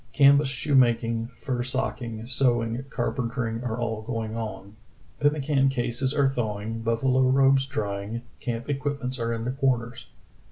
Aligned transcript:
Canvas 0.13 0.49
shoemaking, 0.49 1.27
fur 1.37 1.61
socking, 1.61 2.25
sewing, 2.25 2.85
carpentering 2.89 3.63
are 3.63 3.77
all 3.79 4.01
going 4.01 4.35
on. 4.35 4.75
Pem 5.19 5.31
mican 5.35 5.69
cases 5.69 6.11
are 6.11 6.27
thawing, 6.27 6.81
buffalo 6.81 7.29
robes 7.29 7.67
drying, 7.67 8.23
camp 8.39 8.67
equipments 8.67 9.19
are 9.19 9.31
in 9.31 9.45
the 9.45 9.51
corners." 9.51 10.07